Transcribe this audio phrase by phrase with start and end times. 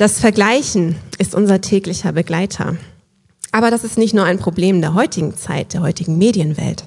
[0.00, 2.78] Das Vergleichen ist unser täglicher Begleiter.
[3.52, 6.84] Aber das ist nicht nur ein Problem der heutigen Zeit, der heutigen Medienwelt.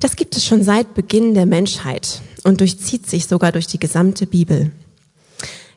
[0.00, 4.26] Das gibt es schon seit Beginn der Menschheit und durchzieht sich sogar durch die gesamte
[4.26, 4.72] Bibel.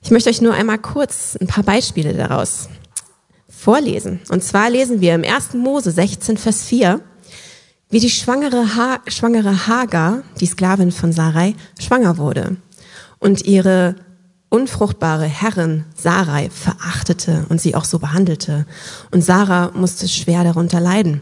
[0.01, 2.67] Ich möchte euch nur einmal kurz ein paar Beispiele daraus
[3.47, 4.19] vorlesen.
[4.29, 5.53] Und zwar lesen wir im 1.
[5.53, 6.99] Mose 16, Vers 4,
[7.91, 12.57] wie die schwangere, ha schwangere Hagar, die Sklavin von Sarai, schwanger wurde
[13.19, 13.93] und ihre
[14.49, 18.65] unfruchtbare Herrin Sarai verachtete und sie auch so behandelte.
[19.11, 21.21] Und Sarah musste schwer darunter leiden.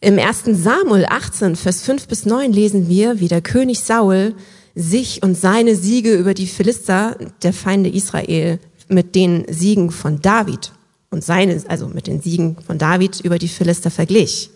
[0.00, 0.44] Im 1.
[0.52, 4.34] Samuel 18, Vers 5 bis 9 lesen wir, wie der König Saul
[4.74, 10.72] sich und seine Siege über die Philister, der Feinde Israel, mit den Siegen von David
[11.10, 14.50] und seine, also mit den Siegen von David über die Philister verglich.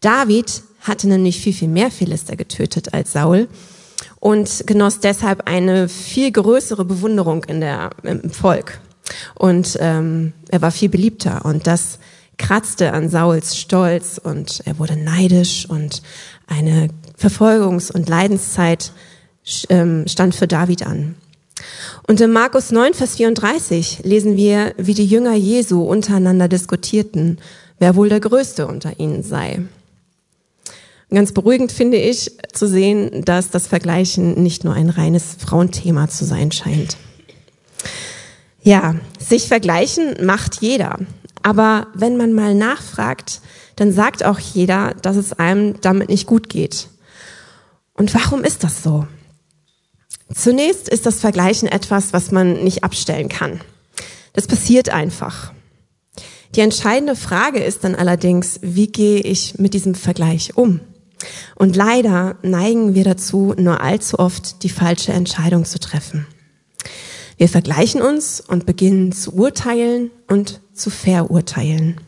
[0.00, 3.48] David hatte nämlich viel, viel mehr Philister getötet als Saul
[4.20, 8.80] und genoss deshalb eine viel größere Bewunderung in der, im Volk.
[9.34, 11.98] Und ähm, er war viel beliebter und das
[12.38, 16.02] kratzte an Sauls Stolz und er wurde neidisch und
[16.46, 18.92] eine Verfolgungs- und Leidenszeit
[19.68, 21.14] ähm, stand für David an.
[22.06, 27.38] Und in Markus 9, Vers 34 lesen wir, wie die Jünger Jesu untereinander diskutierten,
[27.78, 29.62] wer wohl der Größte unter ihnen sei.
[31.10, 36.24] Ganz beruhigend finde ich zu sehen, dass das Vergleichen nicht nur ein reines Frauenthema zu
[36.24, 36.96] sein scheint.
[38.62, 40.98] Ja, sich vergleichen macht jeder.
[41.42, 43.40] Aber wenn man mal nachfragt,
[43.76, 46.88] dann sagt auch jeder, dass es einem damit nicht gut geht.
[47.92, 49.06] Und warum ist das so?
[50.34, 53.60] Zunächst ist das Vergleichen etwas, was man nicht abstellen kann.
[54.32, 55.52] Das passiert einfach.
[56.56, 60.80] Die entscheidende Frage ist dann allerdings, wie gehe ich mit diesem Vergleich um?
[61.54, 66.26] Und leider neigen wir dazu, nur allzu oft die falsche Entscheidung zu treffen.
[67.38, 72.00] Wir vergleichen uns und beginnen zu urteilen und zu verurteilen.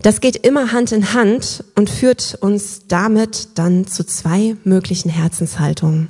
[0.00, 6.08] Das geht immer Hand in Hand und führt uns damit dann zu zwei möglichen Herzenshaltungen.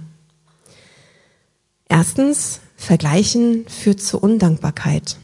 [1.88, 5.18] Erstens, Vergleichen führt zu Undankbarkeit.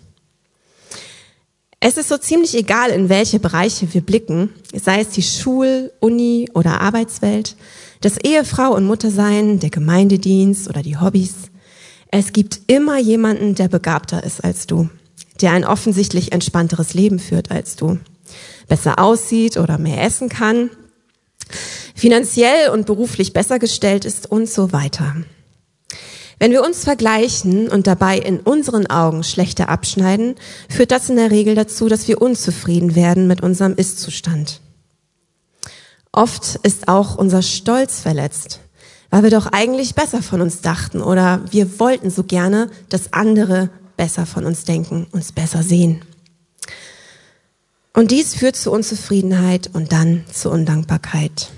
[1.80, 6.48] Es ist so ziemlich egal, in welche Bereiche wir blicken, sei es die Schul-, Uni-
[6.52, 7.54] oder Arbeitswelt,
[8.00, 11.34] das Ehefrau und Muttersein, der Gemeindedienst oder die Hobbys.
[12.10, 14.88] Es gibt immer jemanden, der begabter ist als du,
[15.40, 17.98] der ein offensichtlich entspannteres Leben führt als du,
[18.66, 20.70] besser aussieht oder mehr essen kann,
[21.94, 25.14] finanziell und beruflich besser gestellt ist und so weiter.
[26.38, 30.36] Wenn wir uns vergleichen und dabei in unseren Augen schlechter abschneiden,
[30.68, 34.60] führt das in der Regel dazu, dass wir unzufrieden werden mit unserem Ist-Zustand.
[36.12, 38.60] Oft ist auch unser Stolz verletzt,
[39.10, 43.70] weil wir doch eigentlich besser von uns dachten oder wir wollten so gerne, dass andere
[43.96, 46.02] besser von uns denken, uns besser sehen.
[47.92, 51.50] Und dies führt zu Unzufriedenheit und dann zu Undankbarkeit.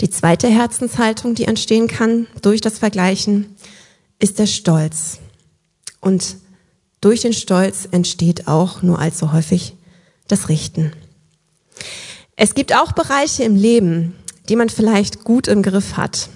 [0.00, 3.56] Die zweite Herzenshaltung, die entstehen kann durch das Vergleichen,
[4.18, 5.18] ist der Stolz.
[6.00, 6.36] Und
[7.00, 9.74] durch den Stolz entsteht auch nur allzu häufig
[10.28, 10.92] das Richten.
[12.36, 14.14] Es gibt auch Bereiche im Leben,
[14.48, 16.28] die man vielleicht gut im Griff hat.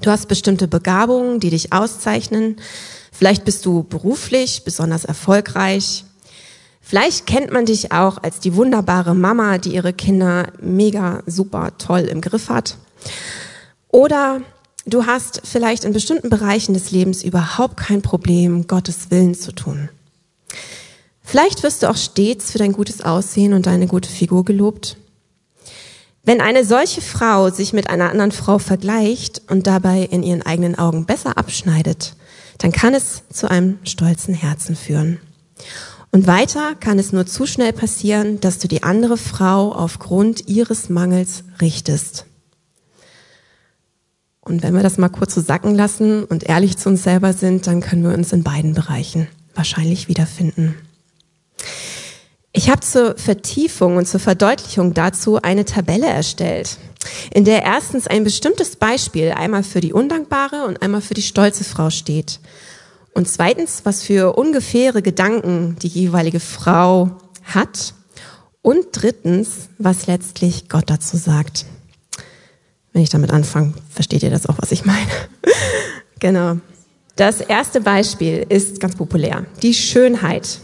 [0.00, 2.56] Du hast bestimmte Begabungen, die dich auszeichnen.
[3.12, 6.04] Vielleicht bist du beruflich besonders erfolgreich.
[6.82, 12.00] Vielleicht kennt man dich auch als die wunderbare Mama, die ihre Kinder mega super toll
[12.00, 12.76] im Griff hat.
[13.88, 14.42] Oder
[14.84, 19.88] du hast vielleicht in bestimmten Bereichen des Lebens überhaupt kein Problem, Gottes Willen zu tun.
[21.22, 24.96] Vielleicht wirst du auch stets für dein gutes Aussehen und deine gute Figur gelobt.
[26.24, 30.78] Wenn eine solche Frau sich mit einer anderen Frau vergleicht und dabei in ihren eigenen
[30.78, 32.14] Augen besser abschneidet,
[32.58, 35.20] dann kann es zu einem stolzen Herzen führen.
[36.14, 40.90] Und weiter kann es nur zu schnell passieren, dass du die andere Frau aufgrund ihres
[40.90, 42.26] Mangels richtest.
[44.42, 47.66] Und wenn wir das mal kurz so sacken lassen und ehrlich zu uns selber sind,
[47.66, 50.74] dann können wir uns in beiden Bereichen wahrscheinlich wiederfinden.
[52.52, 56.76] Ich habe zur Vertiefung und zur Verdeutlichung dazu eine Tabelle erstellt,
[57.32, 61.64] in der erstens ein bestimmtes Beispiel einmal für die undankbare und einmal für die stolze
[61.64, 62.40] Frau steht.
[63.14, 67.10] Und zweitens, was für ungefähre Gedanken die jeweilige Frau
[67.44, 67.94] hat.
[68.62, 71.66] Und drittens, was letztlich Gott dazu sagt.
[72.92, 75.10] Wenn ich damit anfange, versteht ihr das auch, was ich meine.
[76.20, 76.58] genau.
[77.16, 79.46] Das erste Beispiel ist ganz populär.
[79.62, 80.60] Die Schönheit.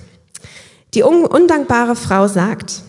[0.94, 2.82] Die undankbare Frau sagt,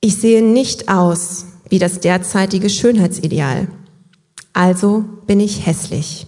[0.00, 3.68] ich sehe nicht aus wie das derzeitige Schönheitsideal.
[4.52, 6.26] Also bin ich hässlich.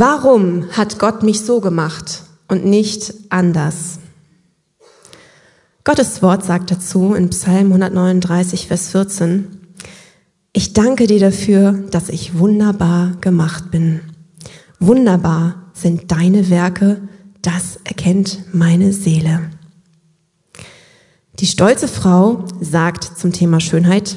[0.00, 3.98] Warum hat Gott mich so gemacht und nicht anders?
[5.82, 9.48] Gottes Wort sagt dazu in Psalm 139, Vers 14,
[10.52, 14.02] ich danke dir dafür, dass ich wunderbar gemacht bin.
[14.78, 17.00] Wunderbar sind deine Werke,
[17.42, 19.50] das erkennt meine Seele.
[21.40, 24.16] Die stolze Frau sagt zum Thema Schönheit,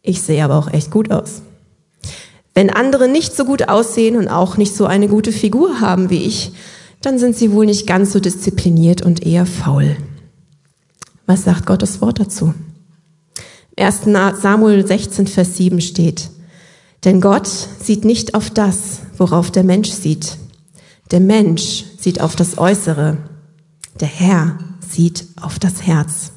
[0.00, 1.42] ich sehe aber auch echt gut aus.
[2.54, 6.24] Wenn andere nicht so gut aussehen und auch nicht so eine gute Figur haben wie
[6.24, 6.52] ich,
[7.00, 9.96] dann sind sie wohl nicht ganz so diszipliniert und eher faul.
[11.26, 12.54] Was sagt Gottes Wort dazu?
[13.76, 14.02] Im 1.
[14.42, 16.30] Samuel 16, Vers 7 steht,
[17.04, 17.48] denn Gott
[17.82, 20.36] sieht nicht auf das, worauf der Mensch sieht.
[21.10, 23.16] Der Mensch sieht auf das Äußere.
[24.00, 26.32] Der Herr sieht auf das Herz.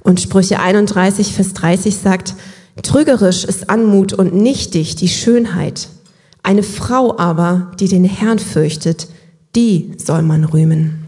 [0.00, 2.34] Und Sprüche 31, Vers 30 sagt,
[2.82, 5.88] trügerisch ist Anmut und nichtig die Schönheit.
[6.42, 9.08] Eine Frau aber, die den Herrn fürchtet,
[9.54, 11.06] die soll man rühmen.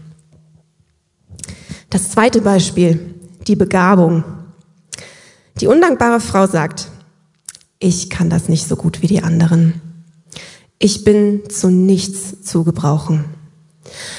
[1.89, 2.99] Das zweite Beispiel,
[3.47, 4.23] die Begabung.
[5.59, 6.89] Die undankbare Frau sagt,
[7.79, 9.81] ich kann das nicht so gut wie die anderen.
[10.79, 13.25] Ich bin zu nichts zu gebrauchen.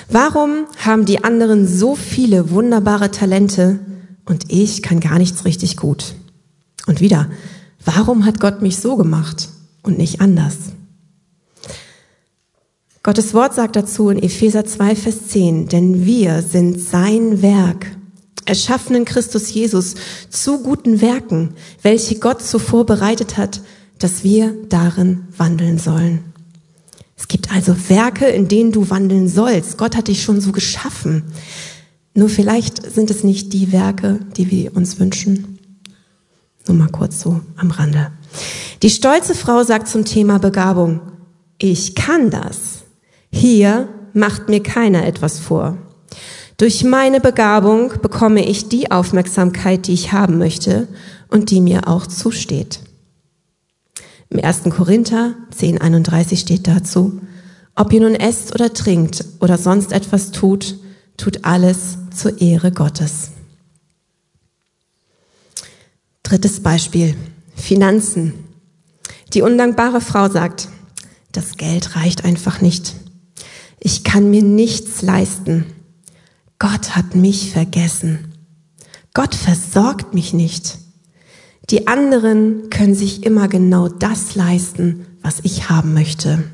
[0.08, 3.78] Warum haben die anderen so viele wunderbare Talente
[4.26, 6.14] und ich kann gar nichts richtig gut?
[6.86, 7.30] Und wieder,
[7.84, 9.48] warum hat Gott mich so gemacht
[9.82, 10.56] und nicht anders?
[13.02, 17.86] Gottes Wort sagt dazu in Epheser 2, Vers 10, denn wir sind sein Werk,
[18.44, 19.94] erschaffen in Christus Jesus
[20.30, 23.60] zu guten Werken, welche Gott zuvor bereitet hat,
[23.98, 26.32] dass wir darin wandeln sollen.
[27.16, 29.78] Es gibt also Werke, in denen du wandeln sollst.
[29.78, 31.24] Gott hat dich schon so geschaffen.
[32.14, 35.51] Nur vielleicht sind es nicht die Werke, die wir uns wünschen.
[36.66, 38.12] Nur mal kurz so am Rande.
[38.82, 41.00] Die stolze Frau sagt zum Thema Begabung,
[41.58, 42.82] ich kann das.
[43.30, 45.78] Hier macht mir keiner etwas vor.
[46.56, 50.86] Durch meine Begabung bekomme ich die Aufmerksamkeit, die ich haben möchte
[51.28, 52.80] und die mir auch zusteht.
[54.28, 54.62] Im 1.
[54.70, 57.20] Korinther 10.31 steht dazu,
[57.74, 60.76] ob ihr nun esst oder trinkt oder sonst etwas tut,
[61.16, 63.31] tut alles zur Ehre Gottes.
[66.32, 67.14] Drittes Beispiel.
[67.54, 68.32] Finanzen.
[69.34, 70.70] Die undankbare Frau sagt,
[71.30, 72.94] das Geld reicht einfach nicht.
[73.78, 75.66] Ich kann mir nichts leisten.
[76.58, 78.32] Gott hat mich vergessen.
[79.12, 80.78] Gott versorgt mich nicht.
[81.68, 86.44] Die anderen können sich immer genau das leisten, was ich haben möchte.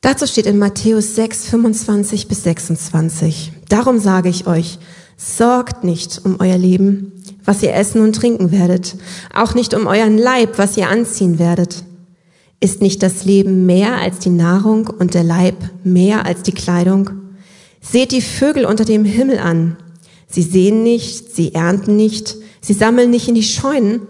[0.00, 3.52] Dazu steht in Matthäus 6, 25 bis 26.
[3.68, 4.78] Darum sage ich euch,
[5.18, 8.96] sorgt nicht um euer Leben, was ihr essen und trinken werdet,
[9.34, 11.84] auch nicht um euren Leib, was ihr anziehen werdet.
[12.60, 17.10] Ist nicht das Leben mehr als die Nahrung und der Leib mehr als die Kleidung?
[17.80, 19.76] Seht die Vögel unter dem Himmel an.
[20.28, 24.02] Sie sehen nicht, sie ernten nicht, sie sammeln nicht in die Scheunen,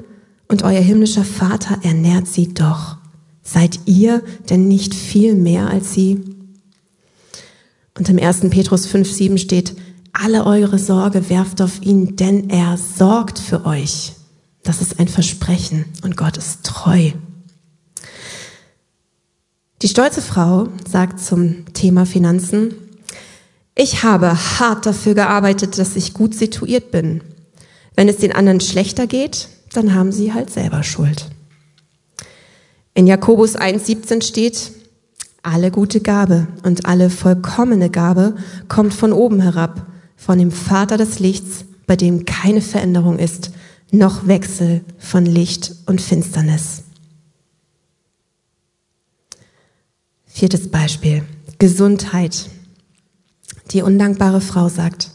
[0.48, 2.96] und euer himmlischer Vater ernährt sie doch.
[3.40, 6.24] Seid ihr denn nicht viel mehr als sie?
[7.96, 8.40] Und im 1.
[8.50, 9.76] Petrus 5, 7 steht,
[10.12, 14.12] alle eure Sorge werft auf ihn, denn er sorgt für euch.
[14.62, 17.12] Das ist ein Versprechen und Gott ist treu.
[19.82, 22.74] Die stolze Frau sagt zum Thema Finanzen,
[23.74, 27.22] ich habe hart dafür gearbeitet, dass ich gut situiert bin.
[27.96, 31.30] Wenn es den anderen schlechter geht, dann haben sie halt selber Schuld.
[32.92, 34.72] In Jakobus 1.17 steht,
[35.42, 38.34] alle gute Gabe und alle vollkommene Gabe
[38.68, 39.86] kommt von oben herab,
[40.20, 43.52] von dem Vater des Lichts, bei dem keine Veränderung ist,
[43.90, 46.82] noch Wechsel von Licht und Finsternis.
[50.26, 51.24] Viertes Beispiel.
[51.58, 52.50] Gesundheit.
[53.72, 55.10] Die undankbare Frau sagt,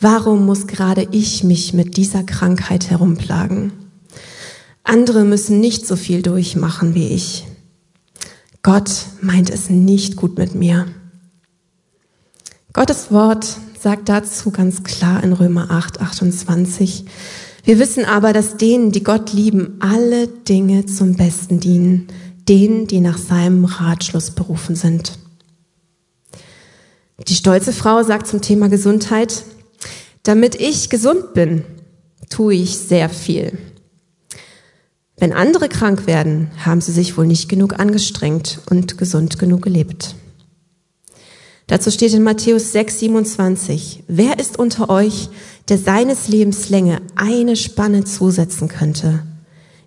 [0.00, 3.72] warum muss gerade ich mich mit dieser Krankheit herumplagen?
[4.82, 7.46] Andere müssen nicht so viel durchmachen wie ich.
[8.62, 8.90] Gott
[9.20, 10.86] meint es nicht gut mit mir.
[12.72, 17.04] Gottes Wort sagt dazu ganz klar in Römer 8, 28,
[17.64, 22.08] wir wissen aber, dass denen, die Gott lieben, alle Dinge zum Besten dienen,
[22.48, 25.18] denen, die nach seinem Ratschluss berufen sind.
[27.26, 29.44] Die stolze Frau sagt zum Thema Gesundheit,
[30.22, 31.64] damit ich gesund bin,
[32.30, 33.58] tue ich sehr viel.
[35.18, 40.14] Wenn andere krank werden, haben sie sich wohl nicht genug angestrengt und gesund genug gelebt.
[41.68, 45.28] Dazu steht in Matthäus 6, 27, wer ist unter euch,
[45.68, 49.22] der seines Lebens Länge eine Spanne zusetzen könnte,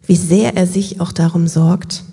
[0.05, 2.03] wie sehr er sich auch darum sorgt?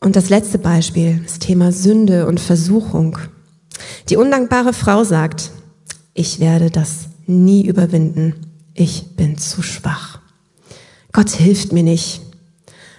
[0.00, 3.18] Und das letzte Beispiel, das Thema Sünde und Versuchung.
[4.08, 5.52] Die undankbare Frau sagt,
[6.14, 8.34] ich werde das nie überwinden.
[8.74, 10.18] Ich bin zu schwach.
[11.12, 12.22] Gott hilft mir nicht.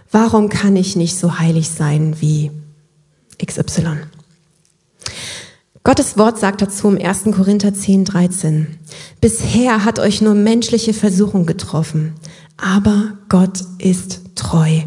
[0.09, 2.51] Warum kann ich nicht so heilig sein wie
[3.45, 4.03] XY?
[5.83, 7.23] Gottes Wort sagt dazu im 1.
[7.35, 8.77] Korinther 10, 13.
[9.19, 12.13] Bisher hat euch nur menschliche Versuchung getroffen,
[12.55, 14.81] aber Gott ist treu,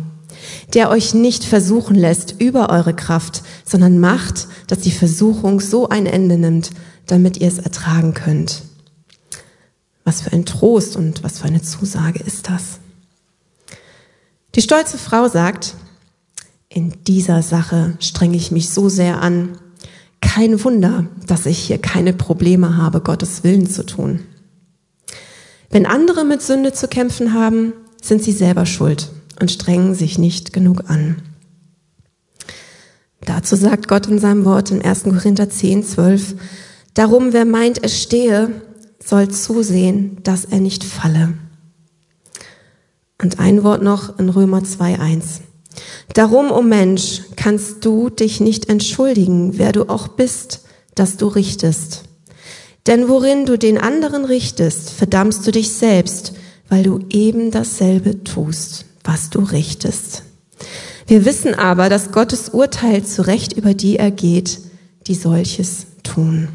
[0.73, 6.07] der euch nicht versuchen lässt über eure Kraft, sondern macht, dass die Versuchung so ein
[6.07, 6.71] Ende nimmt,
[7.07, 8.63] damit ihr es ertragen könnt.
[10.05, 12.79] Was für ein Trost und was für eine Zusage ist das?
[14.55, 15.75] Die stolze Frau sagt,
[16.69, 19.59] in dieser Sache strenge ich mich so sehr an,
[20.25, 24.21] kein Wunder, dass ich hier keine Probleme habe, Gottes Willen zu tun.
[25.71, 30.53] Wenn andere mit Sünde zu kämpfen haben, sind sie selber schuld und strengen sich nicht
[30.53, 31.17] genug an.
[33.25, 35.05] Dazu sagt Gott in seinem Wort in 1.
[35.05, 36.35] Korinther 10, 12,
[36.95, 38.63] Darum, wer meint, er stehe,
[39.05, 41.35] soll zusehen, dass er nicht falle.
[43.21, 45.41] Und ein Wort noch in Römer 2, 1.
[46.13, 50.61] Darum, o oh Mensch, kannst du dich nicht entschuldigen, wer du auch bist,
[50.95, 52.05] dass du richtest.
[52.87, 56.35] Denn worin du den anderen richtest, verdammst du dich selbst,
[56.69, 60.23] weil du eben dasselbe tust, was du richtest.
[61.07, 64.61] Wir wissen aber, dass Gottes Urteil zu Recht über die ergeht,
[65.07, 66.49] die solches tun.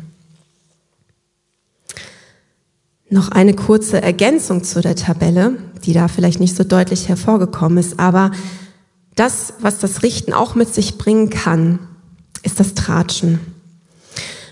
[3.12, 8.00] Noch eine kurze Ergänzung zu der Tabelle, die da vielleicht nicht so deutlich hervorgekommen ist,
[8.00, 8.32] aber
[9.20, 11.80] das, was das Richten auch mit sich bringen kann,
[12.44, 13.40] ist das Tratschen.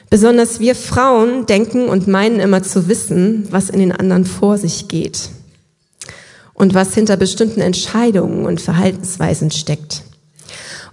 [0.09, 4.87] Besonders wir Frauen denken und meinen immer zu wissen, was in den anderen vor sich
[4.89, 5.29] geht
[6.53, 10.03] und was hinter bestimmten Entscheidungen und Verhaltensweisen steckt.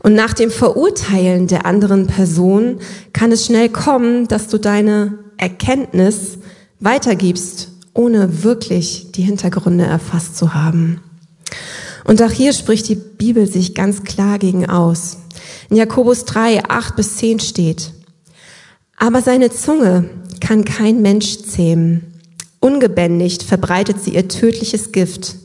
[0.01, 2.79] Und nach dem Verurteilen der anderen Person
[3.13, 6.39] kann es schnell kommen, dass du deine Erkenntnis
[6.79, 11.01] weitergibst, ohne wirklich die Hintergründe erfasst zu haben.
[12.05, 15.19] Und auch hier spricht die Bibel sich ganz klar gegen aus.
[15.71, 17.93] In Jakobus 3, 8 bis 10 steht,
[18.97, 20.09] aber seine Zunge
[20.41, 22.21] kann kein Mensch zähmen.
[22.61, 25.37] Ungebändigt verbreitet sie ihr tödliches Gift.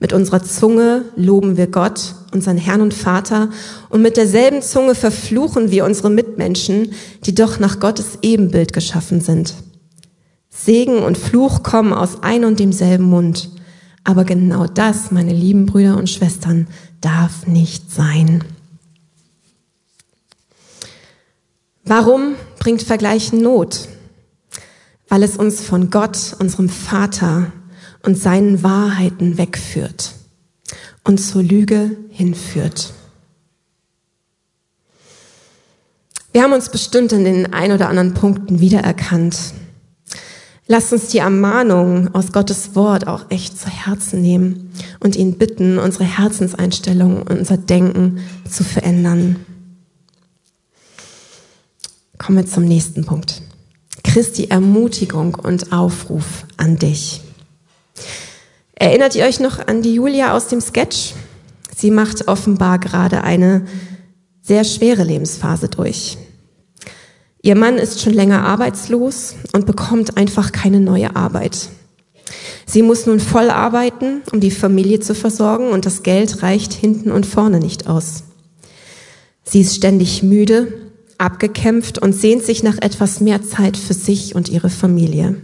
[0.00, 3.50] Mit unserer Zunge loben wir Gott, unseren Herrn und Vater,
[3.88, 6.92] und mit derselben Zunge verfluchen wir unsere Mitmenschen,
[7.24, 9.54] die doch nach Gottes Ebenbild geschaffen sind.
[10.50, 13.50] Segen und Fluch kommen aus ein und demselben Mund.
[14.04, 16.66] Aber genau das, meine lieben Brüder und Schwestern,
[17.00, 18.44] darf nicht sein.
[21.84, 23.88] Warum bringt Vergleichen Not?
[25.08, 27.52] Weil es uns von Gott, unserem Vater
[28.02, 30.14] und seinen Wahrheiten wegführt
[31.04, 32.92] und zur Lüge hinführt.
[36.32, 39.36] Wir haben uns bestimmt in den ein oder anderen Punkten wiedererkannt.
[40.72, 45.78] Lasst uns die Ermahnung aus Gottes Wort auch echt zu Herzen nehmen und ihn bitten,
[45.78, 49.36] unsere Herzenseinstellung und unser Denken zu verändern.
[52.16, 53.42] Kommen wir zum nächsten Punkt.
[54.02, 57.20] Christi Ermutigung und Aufruf an dich.
[58.74, 61.12] Erinnert ihr euch noch an die Julia aus dem Sketch?
[61.76, 63.66] Sie macht offenbar gerade eine
[64.40, 66.16] sehr schwere Lebensphase durch.
[67.44, 71.68] Ihr Mann ist schon länger arbeitslos und bekommt einfach keine neue Arbeit.
[72.66, 77.10] Sie muss nun voll arbeiten, um die Familie zu versorgen und das Geld reicht hinten
[77.10, 78.22] und vorne nicht aus.
[79.42, 80.72] Sie ist ständig müde,
[81.18, 85.34] abgekämpft und sehnt sich nach etwas mehr Zeit für sich und ihre Familie.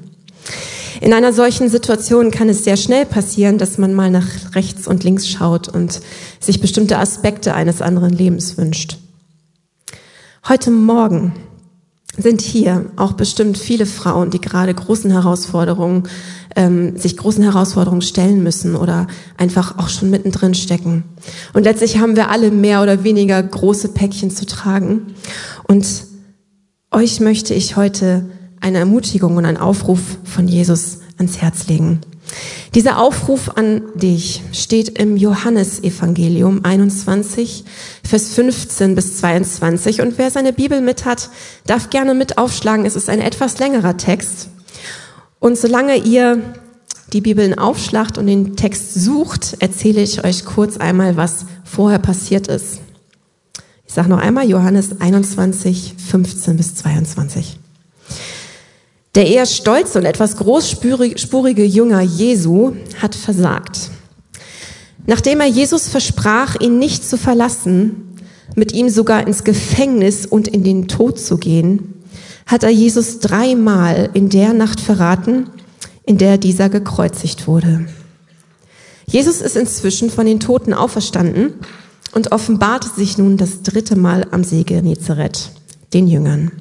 [1.00, 5.02] In einer solchen Situation kann es sehr schnell passieren, dass man mal nach rechts und
[5.02, 6.00] links schaut und
[6.38, 8.98] sich bestimmte Aspekte eines anderen Lebens wünscht.
[10.48, 11.34] Heute Morgen
[12.18, 16.04] sind hier auch bestimmt viele Frauen, die gerade großen Herausforderungen,
[16.56, 19.06] ähm, sich großen Herausforderungen stellen müssen oder
[19.36, 21.04] einfach auch schon mittendrin stecken.
[21.54, 25.14] Und letztlich haben wir alle mehr oder weniger große Päckchen zu tragen.
[25.68, 25.86] Und
[26.90, 28.28] euch möchte ich heute
[28.60, 32.00] eine Ermutigung und einen Aufruf von Jesus ans Herz legen.
[32.74, 37.64] Dieser Aufruf an dich steht im Johannesevangelium 21,
[38.04, 40.00] Vers 15 bis 22.
[40.00, 41.30] Und wer seine Bibel mit hat,
[41.66, 42.84] darf gerne mit aufschlagen.
[42.84, 44.48] Es ist ein etwas längerer Text.
[45.40, 46.42] Und solange ihr
[47.12, 52.48] die Bibeln aufschlagt und den Text sucht, erzähle ich euch kurz einmal, was vorher passiert
[52.48, 52.80] ist.
[53.86, 57.58] Ich sage noch einmal Johannes 21, 15 bis 22.
[59.18, 63.90] Der eher stolze und etwas großspurige Jünger Jesu hat versagt.
[65.08, 68.16] Nachdem er Jesus versprach, ihn nicht zu verlassen,
[68.54, 71.94] mit ihm sogar ins Gefängnis und in den Tod zu gehen,
[72.46, 75.50] hat er Jesus dreimal in der Nacht verraten,
[76.06, 77.86] in der dieser gekreuzigt wurde.
[79.06, 81.54] Jesus ist inzwischen von den Toten auferstanden
[82.12, 85.50] und offenbarte sich nun das dritte Mal am See Genezareth,
[85.92, 86.52] den Jüngern.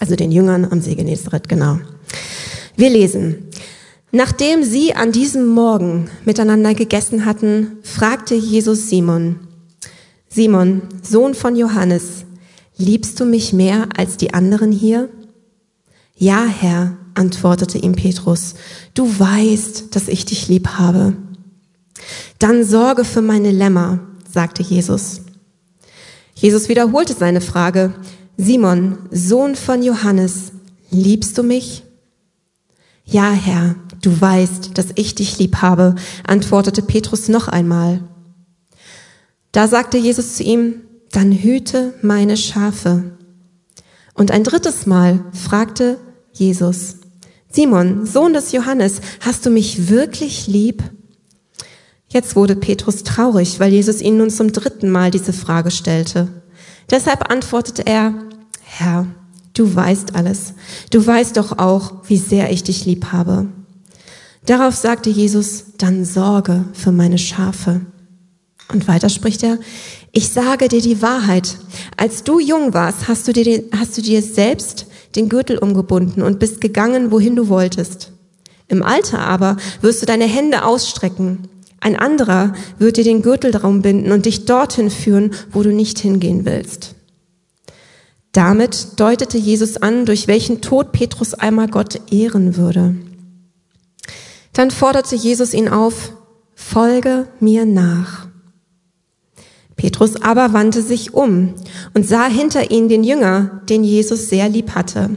[0.00, 1.78] Also den Jüngern am See Genezareth, genau.
[2.74, 3.46] Wir lesen.
[4.12, 9.38] Nachdem sie an diesem Morgen miteinander gegessen hatten, fragte Jesus Simon,
[10.28, 12.24] Simon, Sohn von Johannes,
[12.76, 15.08] liebst du mich mehr als die anderen hier?
[16.16, 18.54] Ja, Herr, antwortete ihm Petrus,
[18.94, 21.14] du weißt, dass ich dich lieb habe.
[22.38, 25.20] Dann sorge für meine Lämmer, sagte Jesus.
[26.34, 27.92] Jesus wiederholte seine Frage,
[28.42, 30.52] Simon, Sohn von Johannes,
[30.90, 31.82] liebst du mich?
[33.04, 35.94] Ja, Herr, du weißt, dass ich dich lieb habe,
[36.26, 38.00] antwortete Petrus noch einmal.
[39.52, 40.76] Da sagte Jesus zu ihm,
[41.12, 43.18] dann hüte meine Schafe.
[44.14, 45.98] Und ein drittes Mal fragte
[46.32, 46.96] Jesus,
[47.52, 50.82] Simon, Sohn des Johannes, hast du mich wirklich lieb?
[52.08, 56.28] Jetzt wurde Petrus traurig, weil Jesus ihn nun zum dritten Mal diese Frage stellte.
[56.90, 58.14] Deshalb antwortete er,
[58.80, 59.06] Herr,
[59.54, 60.54] du weißt alles.
[60.90, 63.46] Du weißt doch auch, wie sehr ich dich lieb habe.
[64.46, 67.82] Darauf sagte Jesus, dann sorge für meine Schafe.
[68.72, 69.58] Und weiter spricht er,
[70.12, 71.58] ich sage dir die Wahrheit.
[71.96, 76.38] Als du jung warst, hast du dir, hast du dir selbst den Gürtel umgebunden und
[76.38, 78.12] bist gegangen, wohin du wolltest.
[78.68, 81.48] Im Alter aber wirst du deine Hände ausstrecken.
[81.80, 85.98] Ein anderer wird dir den Gürtel darum binden und dich dorthin führen, wo du nicht
[85.98, 86.94] hingehen willst.
[88.32, 92.94] Damit deutete Jesus an, durch welchen Tod Petrus einmal Gott ehren würde.
[94.52, 96.12] Dann forderte Jesus ihn auf,
[96.54, 98.28] folge mir nach.
[99.76, 101.54] Petrus aber wandte sich um
[101.94, 105.10] und sah hinter ihn den Jünger, den Jesus sehr lieb hatte.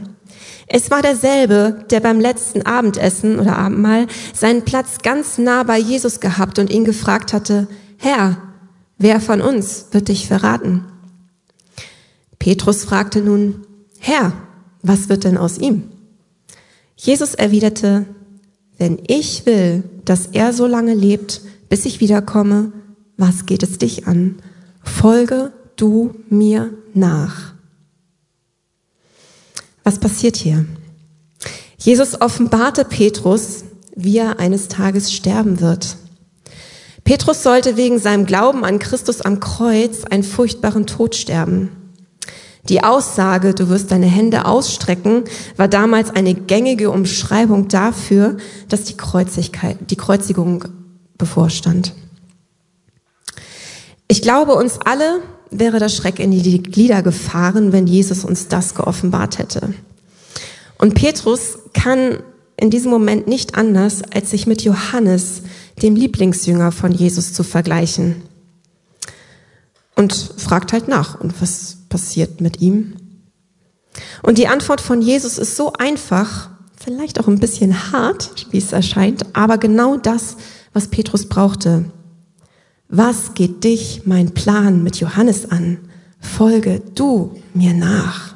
[0.66, 6.20] Es war derselbe, der beim letzten Abendessen oder Abendmahl seinen Platz ganz nah bei Jesus
[6.20, 8.38] gehabt und ihn gefragt hatte, Herr,
[8.96, 10.84] wer von uns wird dich verraten?
[12.44, 13.66] Petrus fragte nun,
[13.98, 14.34] Herr,
[14.82, 15.84] was wird denn aus ihm?
[16.94, 18.04] Jesus erwiderte,
[18.76, 22.70] wenn ich will, dass er so lange lebt, bis ich wiederkomme,
[23.16, 24.42] was geht es dich an?
[24.82, 27.54] folge du mir nach.
[29.82, 30.66] Was passiert hier?
[31.78, 33.64] Jesus offenbarte Petrus,
[33.96, 35.96] wie er eines Tages sterben wird.
[37.04, 41.70] Petrus sollte wegen seinem Glauben an Christus am Kreuz einen furchtbaren Tod sterben.
[42.68, 45.24] Die Aussage, du wirst deine Hände ausstrecken,
[45.56, 50.64] war damals eine gängige Umschreibung dafür, dass die, Kreuzigkeit, die Kreuzigung
[51.18, 51.92] bevorstand.
[54.08, 58.74] Ich glaube, uns alle wäre der Schreck in die Glieder gefahren, wenn Jesus uns das
[58.74, 59.74] geoffenbart hätte.
[60.78, 62.18] Und Petrus kann
[62.56, 65.42] in diesem Moment nicht anders, als sich mit Johannes,
[65.82, 68.22] dem Lieblingsjünger von Jesus, zu vergleichen.
[69.96, 72.96] Und fragt halt nach, und was passiert mit ihm?
[74.24, 78.72] Und die Antwort von Jesus ist so einfach, vielleicht auch ein bisschen hart, wie es
[78.72, 80.36] erscheint, aber genau das,
[80.72, 81.84] was Petrus brauchte.
[82.88, 85.78] Was geht dich mein Plan mit Johannes an?
[86.18, 88.34] Folge du mir nach.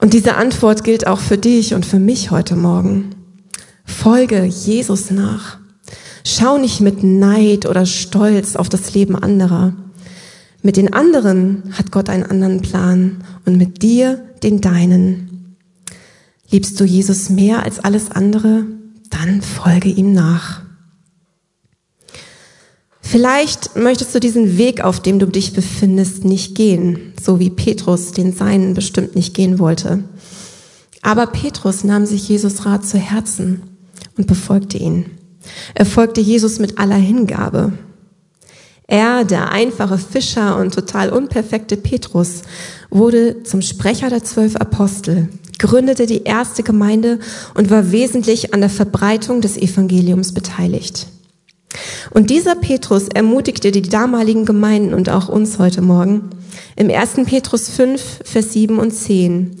[0.00, 3.14] Und diese Antwort gilt auch für dich und für mich heute Morgen.
[3.84, 5.58] Folge Jesus nach.
[6.24, 9.74] Schau nicht mit Neid oder Stolz auf das Leben anderer.
[10.62, 15.56] Mit den anderen hat Gott einen anderen Plan und mit dir den deinen.
[16.50, 18.66] Liebst du Jesus mehr als alles andere?
[19.08, 20.62] Dann folge ihm nach.
[23.00, 28.12] Vielleicht möchtest du diesen Weg, auf dem du dich befindest, nicht gehen, so wie Petrus
[28.12, 30.04] den seinen bestimmt nicht gehen wollte.
[31.02, 33.62] Aber Petrus nahm sich Jesus Rat zu Herzen
[34.16, 35.06] und befolgte ihn.
[35.74, 37.72] Er folgte Jesus mit aller Hingabe.
[38.90, 42.42] Er, der einfache Fischer und total unperfekte Petrus,
[42.90, 45.28] wurde zum Sprecher der zwölf Apostel,
[45.60, 47.20] gründete die erste Gemeinde
[47.54, 51.06] und war wesentlich an der Verbreitung des Evangeliums beteiligt.
[52.10, 56.30] Und dieser Petrus ermutigte die damaligen Gemeinden und auch uns heute Morgen
[56.74, 57.26] im 1.
[57.26, 59.54] Petrus 5, Vers 7 und 10.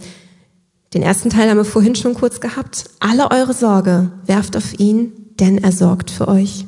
[0.92, 2.86] Den ersten Teil haben wir vorhin schon kurz gehabt.
[2.98, 6.64] Alle eure Sorge werft auf ihn, denn er sorgt für euch.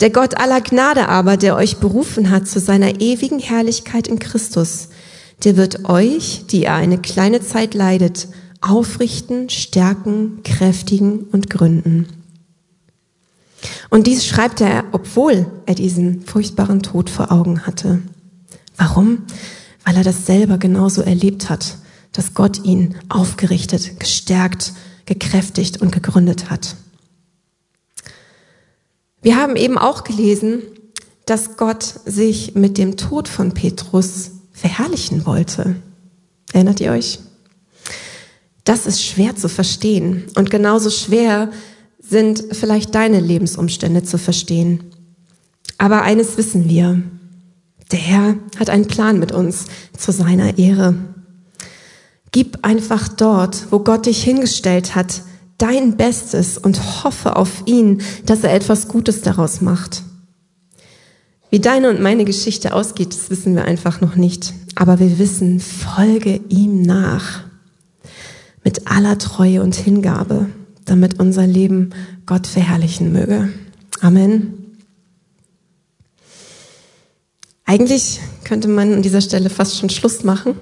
[0.00, 4.88] Der Gott aller Gnade aber, der euch berufen hat zu seiner ewigen Herrlichkeit in Christus,
[5.44, 8.28] der wird euch, die ihr eine kleine Zeit leidet,
[8.60, 12.08] aufrichten, stärken, kräftigen und gründen.
[13.90, 18.02] Und dies schreibt er, obwohl er diesen furchtbaren Tod vor Augen hatte.
[18.76, 19.22] Warum?
[19.84, 21.78] Weil er das selber genauso erlebt hat,
[22.12, 24.72] dass Gott ihn aufgerichtet, gestärkt,
[25.06, 26.76] gekräftigt und gegründet hat.
[29.26, 30.62] Wir haben eben auch gelesen,
[31.24, 35.74] dass Gott sich mit dem Tod von Petrus verherrlichen wollte.
[36.52, 37.18] Erinnert ihr euch?
[38.62, 41.50] Das ist schwer zu verstehen und genauso schwer
[41.98, 44.84] sind vielleicht deine Lebensumstände zu verstehen.
[45.76, 47.02] Aber eines wissen wir.
[47.90, 49.64] Der Herr hat einen Plan mit uns
[49.98, 50.94] zu seiner Ehre.
[52.30, 55.22] Gib einfach dort, wo Gott dich hingestellt hat,
[55.58, 60.02] dein Bestes und hoffe auf ihn, dass er etwas Gutes daraus macht.
[61.50, 64.52] Wie deine und meine Geschichte ausgeht, das wissen wir einfach noch nicht.
[64.74, 67.44] Aber wir wissen, folge ihm nach.
[68.64, 70.46] Mit aller Treue und Hingabe,
[70.84, 71.90] damit unser Leben
[72.26, 73.48] Gott verherrlichen möge.
[74.00, 74.54] Amen.
[77.64, 80.56] Eigentlich könnte man an dieser Stelle fast schon Schluss machen.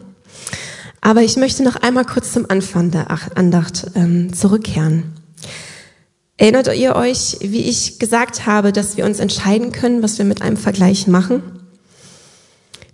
[1.05, 5.13] Aber ich möchte noch einmal kurz zum Anfang der Andacht ähm, zurückkehren.
[6.39, 10.41] Erinnert ihr euch, wie ich gesagt habe, dass wir uns entscheiden können, was wir mit
[10.41, 11.43] einem Vergleich machen?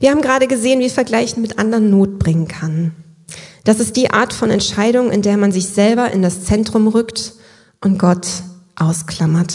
[0.00, 2.96] Wir haben gerade gesehen, wie Vergleichen mit anderen Not bringen kann.
[3.62, 7.34] Das ist die Art von Entscheidung, in der man sich selber in das Zentrum rückt
[7.80, 8.26] und Gott
[8.74, 9.54] ausklammert.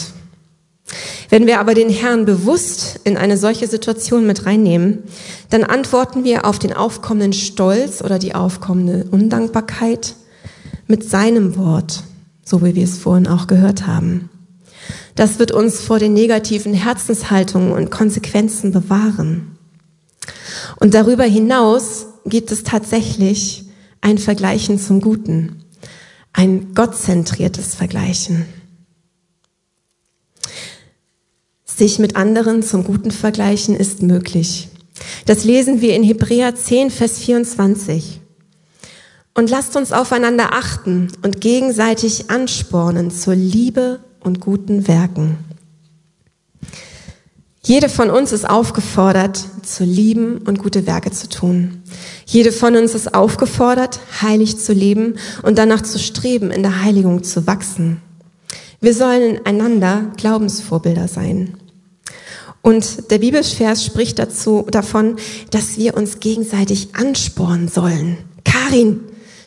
[1.28, 5.04] Wenn wir aber den Herrn bewusst in eine solche Situation mit reinnehmen,
[5.50, 10.14] dann antworten wir auf den aufkommenden Stolz oder die aufkommende Undankbarkeit
[10.86, 12.04] mit seinem Wort,
[12.44, 14.30] so wie wir es vorhin auch gehört haben.
[15.14, 19.56] Das wird uns vor den negativen Herzenshaltungen und Konsequenzen bewahren.
[20.78, 23.64] Und darüber hinaus gibt es tatsächlich
[24.00, 25.64] ein Vergleichen zum Guten,
[26.32, 28.46] ein gottzentriertes Vergleichen.
[31.76, 34.70] Sich mit anderen zum Guten vergleichen ist möglich.
[35.26, 38.22] Das lesen wir in Hebräer 10, Vers 24.
[39.34, 45.36] Und lasst uns aufeinander achten und gegenseitig anspornen zur Liebe und guten Werken.
[47.62, 51.82] Jede von uns ist aufgefordert, zu lieben und gute Werke zu tun.
[52.24, 57.22] Jede von uns ist aufgefordert, heilig zu leben und danach zu streben, in der Heiligung
[57.22, 58.00] zu wachsen.
[58.80, 61.58] Wir sollen einander Glaubensvorbilder sein.
[62.66, 65.18] Und der Bibelvers spricht dazu, davon,
[65.52, 68.18] dass wir uns gegenseitig anspornen sollen.
[68.44, 69.04] Karin,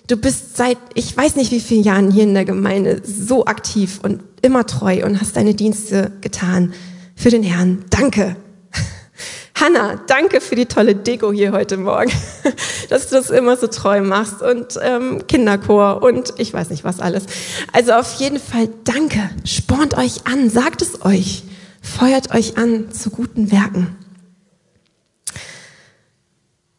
[0.08, 4.00] du bist seit, ich weiß nicht wie vielen Jahren hier in der Gemeinde so aktiv
[4.04, 6.74] und immer treu und hast deine Dienste getan
[7.14, 7.84] für den Herrn.
[7.90, 8.38] Danke.
[9.54, 12.14] Hanna, danke für die tolle Deko hier heute Morgen,
[12.90, 17.02] dass du das immer so treu machst und ähm, Kinderchor und ich weiß nicht was
[17.02, 17.26] alles.
[17.74, 21.44] Also auf jeden Fall danke, spornt euch an, sagt es euch.
[21.90, 23.98] Feuert euch an zu guten Werken.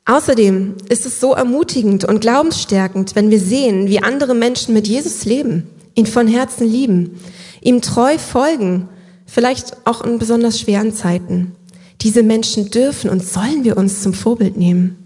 [0.06, 5.24] Außerdem ist es so ermutigend und glaubensstärkend, wenn wir sehen, wie andere Menschen mit Jesus
[5.24, 7.20] leben, ihn von Herzen lieben,
[7.60, 8.88] ihm treu folgen,
[9.26, 11.52] vielleicht auch in besonders schweren Zeiten.
[12.00, 14.96] Diese Menschen dürfen und sollen wir uns zum Vorbild nehmen.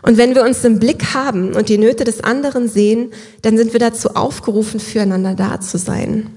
[0.00, 3.10] Und wenn wir uns im Blick haben und die Nöte des anderen sehen,
[3.42, 6.30] dann sind wir dazu aufgerufen, füreinander da zu sein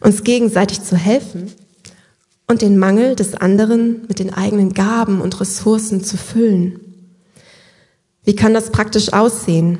[0.00, 1.52] uns gegenseitig zu helfen
[2.46, 6.80] und den Mangel des anderen mit den eigenen Gaben und Ressourcen zu füllen.
[8.24, 9.78] Wie kann das praktisch aussehen?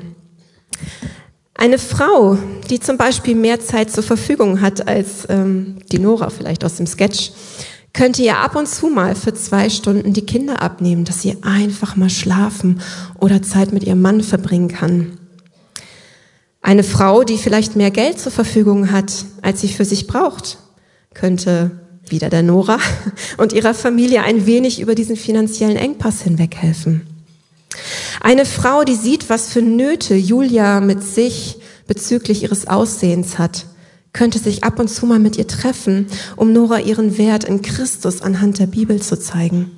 [1.53, 2.37] Eine Frau,
[2.69, 6.87] die zum Beispiel mehr Zeit zur Verfügung hat als ähm, die Nora vielleicht aus dem
[6.87, 7.31] Sketch,
[7.93, 11.95] könnte ihr ab und zu mal für zwei Stunden die Kinder abnehmen, dass sie einfach
[11.95, 12.81] mal schlafen
[13.19, 15.17] oder Zeit mit ihrem Mann verbringen kann.
[16.61, 20.59] Eine Frau, die vielleicht mehr Geld zur Verfügung hat, als sie für sich braucht,
[21.13, 21.71] könnte
[22.07, 22.77] wieder der Nora
[23.37, 27.07] und ihrer Familie ein wenig über diesen finanziellen Engpass hinweg helfen.
[28.21, 33.65] Eine Frau, die sieht, was für Nöte Julia mit sich bezüglich ihres Aussehens hat,
[34.13, 38.21] könnte sich ab und zu mal mit ihr treffen, um Nora ihren Wert in Christus
[38.21, 39.71] anhand der Bibel zu zeigen.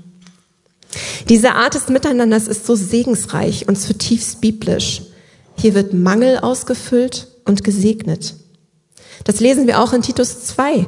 [1.29, 5.03] Diese Art des Miteinanders ist so segensreich und zutiefst biblisch.
[5.55, 8.35] Hier wird Mangel ausgefüllt und gesegnet.
[9.23, 10.87] Das lesen wir auch in Titus 2,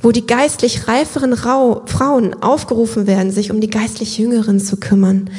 [0.00, 5.30] wo die geistlich reiferen Rau Frauen aufgerufen werden, sich um die geistlich Jüngeren zu kümmern,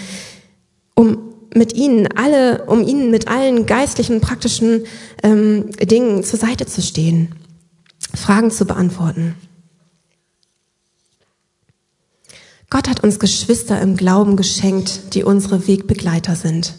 [0.95, 1.17] um
[1.53, 4.85] mit ihnen alle, um ihnen mit allen geistlichen, praktischen
[5.23, 7.35] ähm, Dingen zur Seite zu stehen,
[8.13, 9.35] Fragen zu beantworten.
[12.69, 16.73] Gott hat uns Geschwister im Glauben geschenkt, die unsere Wegbegleiter sind.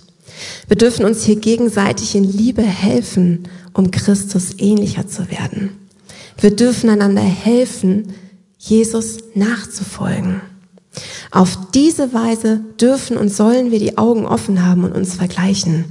[0.67, 5.71] Wir dürfen uns hier gegenseitig in Liebe helfen, um Christus ähnlicher zu werden.
[6.41, 8.15] Wir dürfen einander helfen,
[8.59, 10.41] Jesus nachzufolgen.
[11.31, 15.85] Auf diese Weise dürfen und sollen wir die Augen offen haben und uns vergleichen.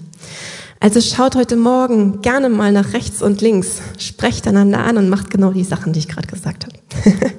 [0.79, 5.31] Also schaut heute Morgen gerne mal nach rechts und links, sprecht einander an und macht
[5.31, 6.75] genau die Sachen, die ich gerade gesagt habe.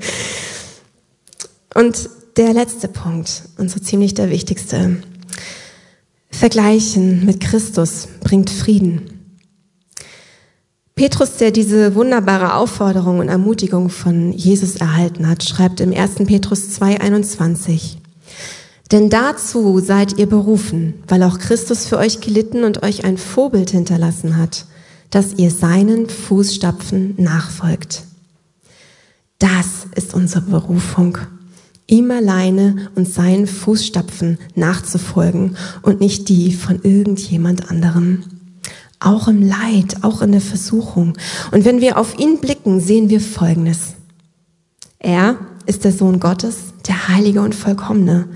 [1.74, 4.96] und der letzte Punkt, und so ziemlich der wichtigste.
[6.30, 9.18] Vergleichen mit Christus bringt Frieden.
[10.94, 16.16] Petrus, der diese wunderbare Aufforderung und Ermutigung von Jesus erhalten hat, schreibt im 1.
[16.26, 17.98] Petrus 2.21,
[18.90, 23.70] denn dazu seid ihr berufen, weil auch Christus für euch gelitten und euch ein Vorbild
[23.70, 24.66] hinterlassen hat,
[25.10, 28.02] dass ihr seinen Fußstapfen nachfolgt.
[29.38, 31.18] Das ist unsere Berufung,
[31.88, 38.22] ihm alleine und seinen Fußstapfen nachzufolgen und nicht die von irgendjemand anderem
[39.00, 41.16] auch im Leid, auch in der Versuchung.
[41.52, 43.94] Und wenn wir auf ihn blicken, sehen wir Folgendes.
[44.98, 48.28] Er ist der Sohn Gottes, der Heilige und Vollkommene.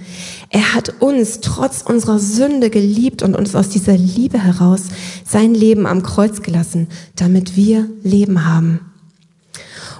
[0.50, 4.82] Er hat uns trotz unserer Sünde geliebt und uns aus dieser Liebe heraus
[5.26, 8.91] sein Leben am Kreuz gelassen, damit wir Leben haben.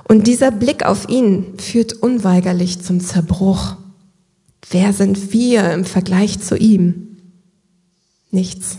[0.04, 3.76] Und dieser Blick auf ihn führt unweigerlich zum Zerbruch.
[4.70, 7.16] Wer sind wir im Vergleich zu ihm?
[8.30, 8.78] Nichts.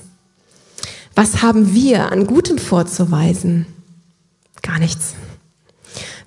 [1.15, 3.67] Was haben wir an Gutem vorzuweisen?
[4.61, 5.13] Gar nichts.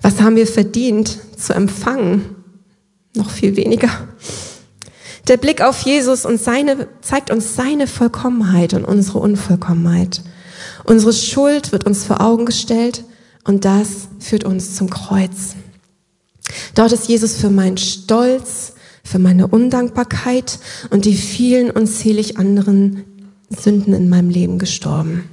[0.01, 2.35] Was haben wir verdient zu empfangen?
[3.15, 3.89] Noch viel weniger.
[5.27, 10.21] Der Blick auf Jesus und seine, zeigt uns seine Vollkommenheit und unsere Unvollkommenheit.
[10.85, 13.03] Unsere Schuld wird uns vor Augen gestellt
[13.47, 15.55] und das führt uns zum Kreuz.
[16.75, 23.05] Dort ist Jesus für meinen Stolz, für meine Undankbarkeit und die vielen unzählig anderen
[23.49, 25.29] Sünden in meinem Leben gestorben.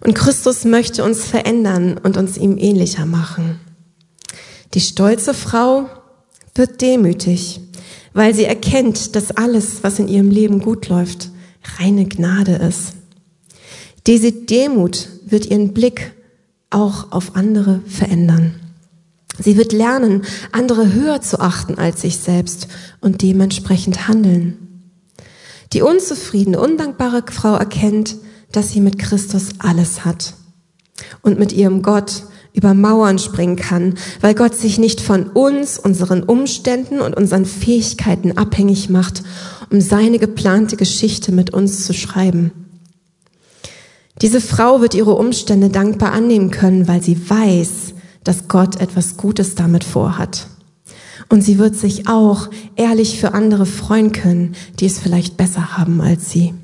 [0.00, 3.58] Und Christus möchte uns verändern und uns ihm ähnlicher machen.
[4.74, 5.88] Die stolze Frau
[6.54, 7.60] wird demütig,
[8.12, 11.30] weil sie erkennt, dass alles, was in ihrem Leben gut läuft,
[11.78, 12.92] reine Gnade ist.
[14.06, 16.12] Diese Demut wird ihren Blick
[16.74, 18.54] auch auf andere verändern.
[19.38, 22.68] Sie wird lernen, andere höher zu achten als sich selbst
[23.00, 24.92] und dementsprechend handeln.
[25.72, 28.16] Die unzufriedene, undankbare Frau erkennt,
[28.52, 30.34] dass sie mit Christus alles hat
[31.22, 36.22] und mit ihrem Gott über Mauern springen kann, weil Gott sich nicht von uns, unseren
[36.22, 39.24] Umständen und unseren Fähigkeiten abhängig macht,
[39.70, 42.63] um seine geplante Geschichte mit uns zu schreiben.
[44.22, 49.54] Diese Frau wird ihre Umstände dankbar annehmen können, weil sie weiß, dass Gott etwas Gutes
[49.54, 50.48] damit vorhat.
[51.28, 56.00] Und sie wird sich auch ehrlich für andere freuen können, die es vielleicht besser haben
[56.00, 56.54] als sie.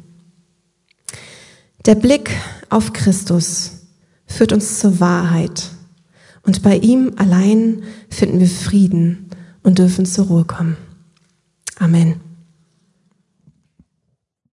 [1.86, 2.30] Der Blick
[2.68, 3.72] auf Christus
[4.26, 5.70] führt uns zur Wahrheit.
[6.42, 9.30] Und bei ihm allein finden wir Frieden
[9.62, 10.76] und dürfen zur Ruhe kommen.
[11.78, 12.29] Amen.